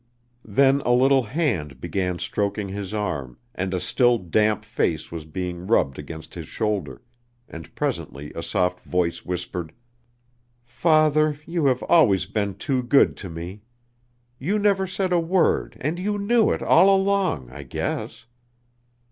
Then 0.47 0.81
a 0.83 0.91
little 0.91 1.21
hand 1.21 1.79
began 1.79 2.17
stroking 2.17 2.69
his 2.69 2.91
arm 2.91 3.37
and 3.53 3.71
a 3.71 3.79
still 3.79 4.17
damp 4.17 4.65
face 4.65 5.11
was 5.11 5.25
being 5.25 5.67
rubbed 5.67 5.99
against 5.99 6.33
his 6.33 6.47
shoulder, 6.47 7.03
and 7.47 7.75
presently 7.75 8.33
a 8.33 8.41
soft 8.41 8.79
voice 8.79 9.23
whispered: 9.23 9.73
"Father, 10.63 11.39
you 11.45 11.67
have 11.67 11.83
always 11.83 12.25
been 12.25 12.55
too 12.55 12.81
good 12.81 13.15
to 13.17 13.29
me. 13.29 13.61
You 14.39 14.57
never 14.57 14.87
said 14.87 15.13
a 15.13 15.19
word 15.19 15.77
and 15.79 15.99
you 15.99 16.17
knew 16.17 16.49
it 16.51 16.63
all 16.63 16.89
along, 16.99 17.51
I 17.51 17.61
guess!" 17.61 18.25